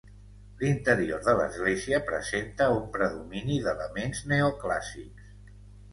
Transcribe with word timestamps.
L'interior 0.61 1.19
de 1.27 1.35
l'església 1.39 1.99
presenta 2.09 2.71
un 2.79 2.89
predomini 2.97 3.59
d'elements 3.69 4.27
neoclàssics. 4.33 5.33